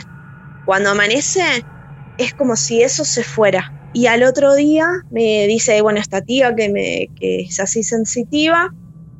[0.65, 1.43] Cuando amanece
[2.19, 3.73] es como si eso se fuera.
[3.93, 8.73] Y al otro día me dice, bueno, esta tía que, me, que es así sensitiva,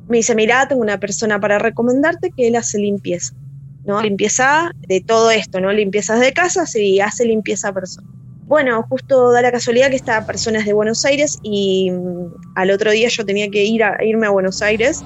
[0.07, 3.33] me dice, mira, tengo una persona para recomendarte que él hace limpieza.
[3.85, 4.01] ¿no?
[4.01, 5.71] Limpieza de todo esto, ¿no?
[5.71, 8.09] Limpiezas de casas y hace limpieza personal.
[8.45, 12.71] Bueno, justo da la casualidad que esta persona es de Buenos Aires y mm, al
[12.71, 15.03] otro día yo tenía que ir a, irme a Buenos Aires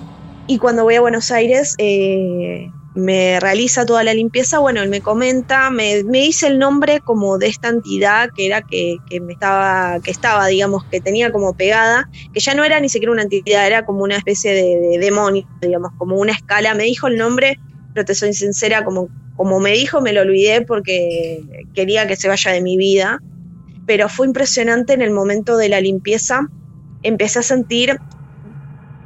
[0.48, 5.02] y cuando voy a Buenos Aires eh, me realiza toda la limpieza, bueno, él me
[5.02, 9.34] comenta, me, me dice el nombre como de esta entidad que era que, que me
[9.34, 13.24] estaba, que estaba, digamos, que tenía como pegada, que ya no era ni siquiera una
[13.24, 17.18] entidad, era como una especie de, de demonio, digamos, como una escala, me dijo el
[17.18, 17.60] nombre,
[17.94, 22.28] pero te soy sincera, como, como me dijo, me lo olvidé porque quería que se
[22.28, 23.20] vaya de mi vida
[23.86, 26.50] pero fue impresionante en el momento de la limpieza.
[27.04, 28.00] Empecé a sentir,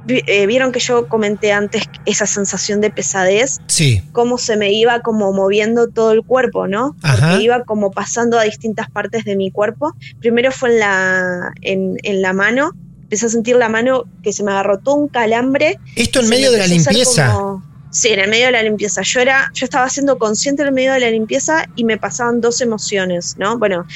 [0.07, 4.01] eh, vieron que yo comenté antes esa sensación de pesadez, Sí.
[4.11, 6.95] cómo se me iba como moviendo todo el cuerpo, ¿no?
[7.03, 7.29] Ajá.
[7.31, 9.93] Porque iba como pasando a distintas partes de mi cuerpo.
[10.19, 12.71] Primero fue en la, en, en la mano,
[13.03, 15.79] empecé a sentir la mano que se me agarró todo un calambre.
[15.95, 17.33] Esto en me medio de la limpieza.
[17.33, 19.01] como- Sí, en el medio de la limpieza.
[19.01, 22.39] Yo era, yo estaba siendo consciente en el medio de la limpieza y me pasaban
[22.39, 23.57] dos emociones, ¿no?
[23.57, 23.87] Bueno,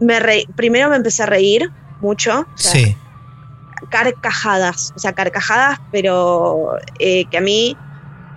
[0.00, 2.96] me re- primero me empecé a reír mucho, o sea, Sí.
[3.90, 7.76] Carcajadas, o sea, carcajadas, pero eh, que a mí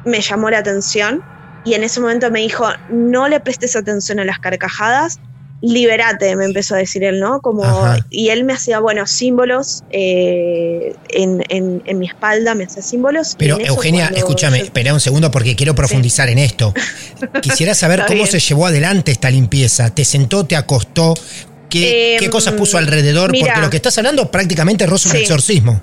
[0.05, 1.23] me llamó la atención.
[1.63, 5.19] y en ese momento me dijo, no le prestes atención a las carcajadas,
[5.61, 7.39] liberate, me empezó a decir él, ¿no?
[7.39, 7.63] Como,
[8.09, 13.35] y él me hacía, bueno, símbolos eh, en, en, mi espalda, me hacía símbolos.
[13.37, 16.73] Pero Eugenia, escúchame, espera un segundo porque quiero profundizar en esto.
[17.41, 19.91] Quisiera saber cómo se llevó adelante esta limpieza.
[19.91, 21.13] ¿Te sentó, te acostó?
[21.71, 23.31] ¿Qué, ¿qué cosas puso Em, alrededor?
[23.37, 25.21] porque lo que estás hablando prácticamente roza un Sí.
[25.21, 25.81] exorcismo.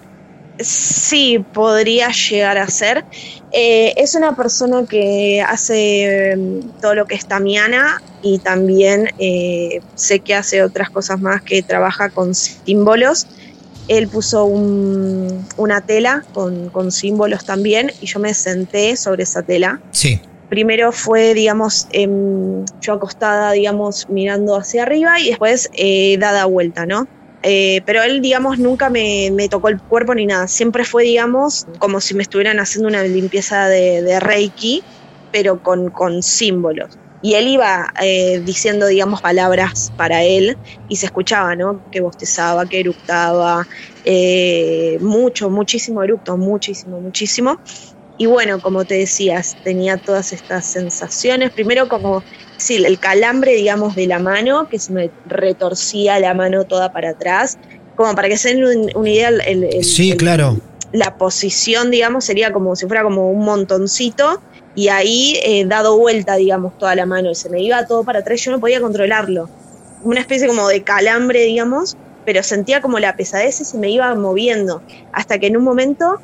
[0.61, 3.05] Sí, podría llegar a ser.
[3.53, 9.81] Eh, es una persona que hace mm, todo lo que es Tamiana y también eh,
[9.95, 13.27] sé que hace otras cosas más que trabaja con símbolos.
[13.87, 19.43] Él puso un- una tela con, con símbolos también y yo me senté sobre esa
[19.43, 19.81] tela.
[19.93, 20.21] Sí.
[20.49, 26.87] Primero fue, digamos, em, yo acostada, digamos, mirando hacia arriba y después eh, dada vuelta,
[26.87, 27.07] ¿no?
[27.43, 30.49] Eh, pero él, digamos, nunca me, me tocó el cuerpo ni nada.
[30.49, 34.83] Siempre fue, digamos, como si me estuvieran haciendo una limpieza de, Reiki,
[35.31, 36.99] pero con, con símbolos.
[37.21, 40.57] Y él iba eh, diciendo, digamos, palabras para él
[40.89, 41.83] y se escuchaba, ¿no?
[41.91, 43.67] Que bostezaba, que eructaba,
[44.05, 47.61] eh, mucho, muchísimo eructo, muchísimo, muchísimo.
[48.21, 51.53] Y bueno, como te decías, tenía todas estas sensaciones.
[51.53, 52.25] Primero como,
[52.59, 57.11] sí, el calambre, digamos, de la mano, que se me retorcía la mano toda para
[57.11, 57.57] atrás.
[57.95, 60.59] Como para que se den un- una idea, el- el- Sí, el- claro.
[60.93, 64.43] la posición, digamos, sería como si fuera como un montoncito
[64.75, 68.21] y ahí eh, dado vuelta, digamos, toda la mano y se me iba todo para
[68.21, 69.49] atrás, yo no podía controlarlo.
[70.03, 74.13] Una especie como de calambre, digamos, pero sentía como la pesadez y se me iba
[74.15, 76.21] moviendo, hasta que en un momento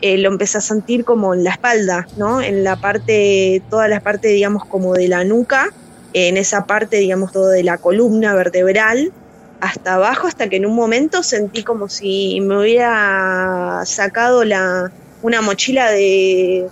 [0.00, 2.40] eh, lo empecé a sentir como en la espalda, ¿no?
[2.40, 5.70] En la parte, toda la parte, digamos, como de la nuca,
[6.12, 9.12] en esa parte, digamos, todo de la columna vertebral,
[9.60, 15.40] hasta abajo, hasta que en un momento sentí como si me hubiera sacado la, una
[15.40, 16.68] mochila de,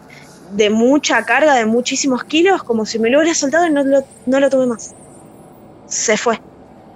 [0.53, 4.05] de mucha carga, de muchísimos kilos, como si me lo hubiera soltado y no lo,
[4.27, 4.95] no lo tuve más.
[5.87, 6.37] Se fue.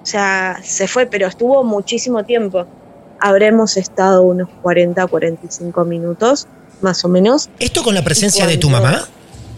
[0.02, 2.66] O sea, se fue, pero estuvo muchísimo tiempo.
[3.20, 6.46] Habremos estado unos 40, 45 minutos,
[6.80, 7.48] más o menos.
[7.58, 9.06] ¿Esto con la presencia de tu mamá?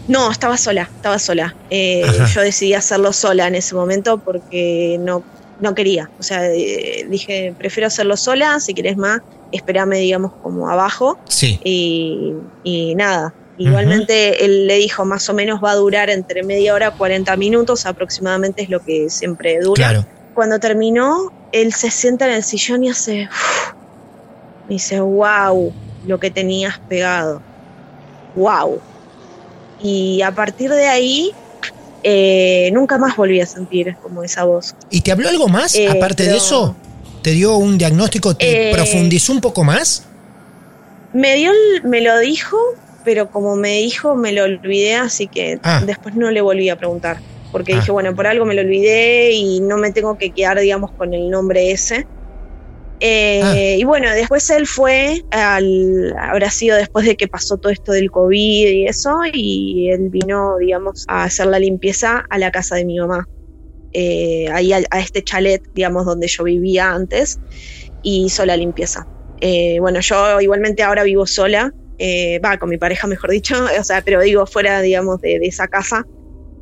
[0.07, 1.55] No, estaba sola, estaba sola.
[1.69, 5.23] Eh, yo decidí hacerlo sola en ese momento porque no,
[5.59, 6.09] no quería.
[6.19, 11.19] O sea, eh, dije, prefiero hacerlo sola, si querés más, espérame, digamos, como abajo.
[11.27, 11.59] Sí.
[11.63, 13.33] Y, y nada.
[13.59, 17.85] Igualmente él le dijo, más o menos va a durar entre media hora, 40 minutos
[17.85, 19.75] aproximadamente es lo que siempre dura.
[19.75, 20.05] Claro.
[20.33, 23.27] Cuando terminó, él se sienta en el sillón y hace...
[24.67, 25.73] Me dice, wow,
[26.05, 27.41] lo que tenías pegado.
[28.35, 28.79] Wow.
[29.81, 31.31] Y a partir de ahí,
[32.03, 34.75] eh, nunca más volví a sentir como esa voz.
[34.91, 35.73] ¿Y te habló algo más?
[35.75, 36.75] Eh, Aparte de eso,
[37.23, 38.35] ¿te dio un diagnóstico?
[38.35, 40.03] ¿Te Eh, profundizó un poco más?
[41.13, 41.51] Me dio,
[41.83, 42.57] me lo dijo,
[43.03, 45.81] pero como me dijo, me lo olvidé, así que Ah.
[45.83, 47.17] después no le volví a preguntar.
[47.51, 47.77] Porque Ah.
[47.77, 51.13] dije, bueno, por algo me lo olvidé y no me tengo que quedar, digamos, con
[51.13, 52.05] el nombre ese.
[53.01, 53.55] Eh, Ah.
[53.77, 58.11] Y bueno, después él fue, al, habrá sido después de que pasó todo esto del
[58.11, 62.85] COVID y eso, y él vino, digamos, a hacer la limpieza a la casa de
[62.85, 63.27] mi mamá.
[63.93, 67.39] Eh, ahí a, a este chalet, digamos, donde yo vivía antes,
[68.03, 69.07] y hizo la limpieza.
[69.41, 73.83] Eh, bueno, yo igualmente ahora vivo sola, eh, va, con mi pareja, mejor dicho, o
[73.83, 76.05] sea, pero digo, fuera, digamos, de, de esa casa.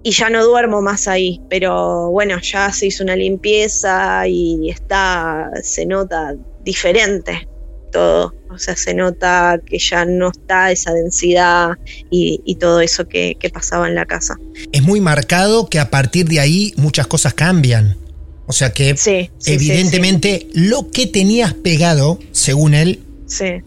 [0.04, 5.50] Y ya no duermo más ahí, pero bueno, ya se hizo una limpieza y está,
[5.64, 7.48] se nota diferente
[7.92, 8.34] todo.
[8.50, 11.72] O sea, se nota que ya no está esa densidad
[12.10, 14.36] y, y todo eso que, que pasaba en la casa.
[14.72, 17.98] Es muy marcado que a partir de ahí muchas cosas cambian.
[18.46, 23.62] O sea que Sí, sí, evidentemente lo que tenías pegado, según él, Sí,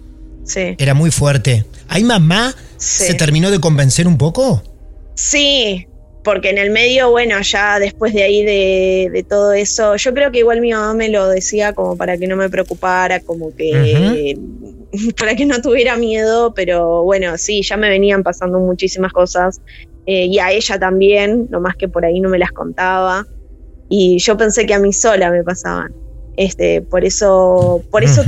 [0.44, 0.74] sí.
[0.78, 1.66] era muy fuerte.
[1.88, 4.62] ¿Ahí mamá se terminó de convencer un poco?
[5.14, 5.86] Sí,
[6.22, 10.30] porque en el medio, bueno, ya después de ahí de, de todo eso, yo creo
[10.30, 14.36] que igual mi mamá me lo decía como para que no me preocupara, como que
[15.18, 19.60] para que no tuviera miedo, pero bueno, sí, ya me venían pasando muchísimas cosas
[20.06, 23.26] eh, y a ella también, nomás que por ahí no me las contaba
[23.88, 25.92] y yo pensé que a mí sola me pasaban.
[26.36, 28.22] Este, por eso, por eso.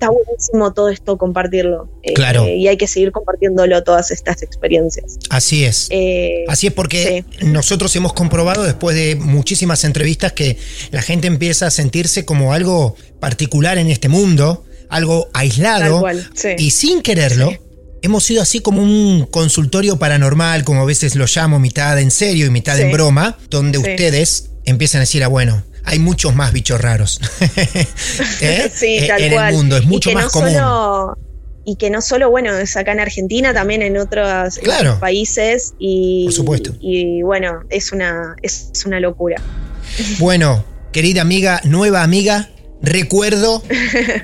[0.00, 1.90] Está buenísimo todo esto compartirlo.
[2.02, 2.48] eh, Claro.
[2.48, 5.18] y hay que seguir compartiéndolo todas estas experiencias.
[5.28, 5.88] Así es.
[5.90, 10.56] Eh, Así es porque nosotros hemos comprobado después de muchísimas entrevistas que
[10.90, 16.48] la gente empieza a sentirse como algo particular en este mundo, algo aislado cual, sí.
[16.56, 17.52] y sin quererlo.
[18.02, 22.46] Hemos sido así como un consultorio paranormal, como a veces lo llamo, mitad en serio
[22.46, 26.80] y mitad en broma, donde ustedes empiezan a decir, ah, bueno, hay muchos más bichos
[26.80, 27.20] raros
[28.40, 28.70] ¿Eh?
[28.74, 29.48] Sí, Eh, tal en cual.
[29.50, 30.52] el mundo, es Y mucho que más no común.
[30.52, 31.18] Solo,
[31.64, 34.80] y que no solo, bueno, es acá en Argentina, también en otros, en Claro.
[34.90, 35.74] otros países.
[35.78, 36.72] Y, Por supuesto.
[36.80, 39.40] Y bueno, es una, es una locura.
[40.18, 42.48] Bueno, querida amiga, nueva amiga,
[42.82, 43.62] recuerdo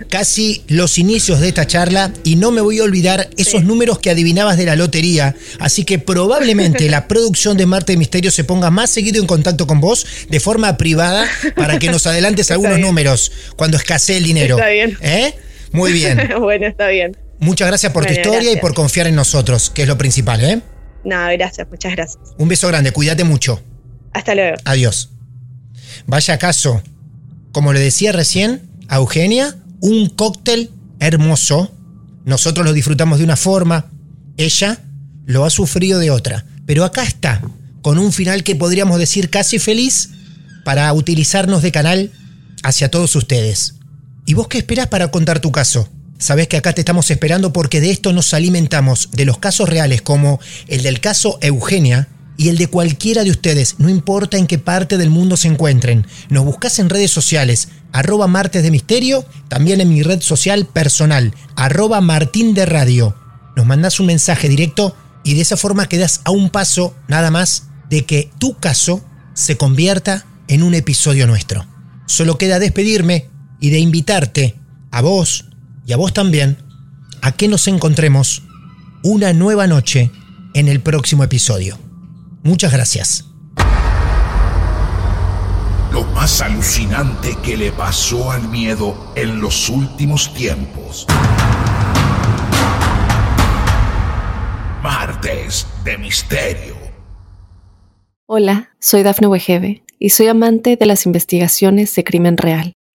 [0.09, 4.11] casi los inicios de esta charla y no me voy a olvidar esos números que
[4.11, 5.35] adivinabas de la lotería.
[5.59, 9.67] Así que probablemente la producción de Marte de Misterio se ponga más seguido en contacto
[9.67, 12.87] con vos de forma privada para que nos adelantes algunos bien.
[12.87, 14.57] números cuando escasee el dinero.
[14.57, 14.97] Está bien.
[15.01, 15.35] ¿Eh?
[15.73, 16.31] Muy bien.
[16.41, 17.17] bueno, está bien.
[17.39, 20.61] Muchas gracias por tu historia y por confiar en nosotros, que es lo principal, ¿eh?
[21.05, 22.19] No, gracias, muchas gracias.
[22.39, 23.63] Un beso grande, cuídate mucho.
[24.13, 24.57] Hasta luego.
[24.65, 25.11] Adiós.
[26.07, 26.83] Vaya caso,
[27.57, 31.73] como le decía recién a Eugenia, un cóctel hermoso.
[32.27, 33.87] Nosotros lo disfrutamos de una forma,
[34.37, 34.85] ella
[35.25, 36.45] lo ha sufrido de otra.
[36.67, 37.41] Pero acá está,
[37.81, 40.11] con un final que podríamos decir casi feliz
[40.67, 42.13] para utilizarnos de canal
[42.63, 43.77] hacia todos ustedes.
[44.27, 45.89] ¿Y vos qué esperás para contar tu caso?
[46.19, 50.03] Sabés que acá te estamos esperando porque de esto nos alimentamos, de los casos reales
[50.03, 54.59] como el del caso Eugenia y el de cualquiera de ustedes, no importa en qué
[54.59, 56.07] parte del mundo se encuentren.
[56.29, 61.35] Nos buscas en redes sociales, arroba martes de misterio, también en mi red social personal,
[61.57, 63.17] arroba martín de radio.
[63.57, 67.65] Nos mandás un mensaje directo y de esa forma quedas a un paso nada más
[67.89, 71.67] de que tu caso se convierta en un episodio nuestro.
[72.07, 73.29] Solo queda despedirme
[73.61, 74.57] y de invitarte
[74.91, 75.47] a vos
[75.87, 76.59] y a vos también
[77.23, 78.43] a que nos encontremos
[79.03, 80.11] una nueva noche
[80.55, 81.86] en el próximo episodio.
[82.47, 83.25] Muchas gracias.
[85.91, 91.09] Lo más alucinante que le pasó al miedo en los últimos tiempos.
[94.81, 96.77] Martes de Misterio.
[98.27, 102.75] Hola, soy Dafne Wegebe y soy amante de las investigaciones de crimen real.